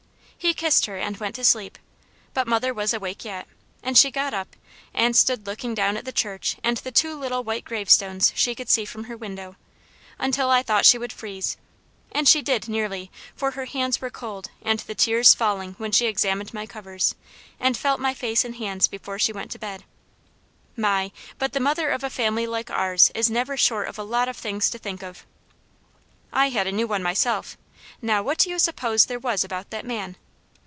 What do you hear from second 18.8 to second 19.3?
before